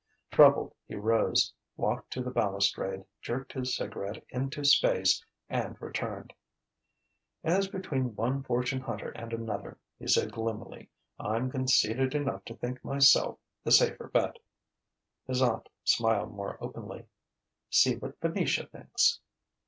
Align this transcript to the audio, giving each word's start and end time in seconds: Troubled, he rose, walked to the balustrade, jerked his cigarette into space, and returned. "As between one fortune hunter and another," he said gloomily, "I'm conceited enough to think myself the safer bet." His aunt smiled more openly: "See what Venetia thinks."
Troubled, 0.31 0.73
he 0.87 0.95
rose, 0.95 1.53
walked 1.77 2.11
to 2.11 2.23
the 2.23 2.31
balustrade, 2.31 3.05
jerked 3.21 3.53
his 3.53 3.75
cigarette 3.77 4.25
into 4.31 4.65
space, 4.65 5.23
and 5.47 5.79
returned. 5.79 6.33
"As 7.43 7.67
between 7.67 8.15
one 8.15 8.41
fortune 8.41 8.79
hunter 8.81 9.11
and 9.11 9.31
another," 9.31 9.77
he 9.99 10.07
said 10.07 10.31
gloomily, 10.31 10.89
"I'm 11.19 11.51
conceited 11.51 12.15
enough 12.15 12.43
to 12.45 12.55
think 12.55 12.83
myself 12.83 13.37
the 13.63 13.71
safer 13.71 14.07
bet." 14.07 14.39
His 15.27 15.39
aunt 15.39 15.69
smiled 15.83 16.33
more 16.33 16.57
openly: 16.59 17.05
"See 17.69 17.95
what 17.95 18.19
Venetia 18.21 18.65
thinks." 18.65 19.19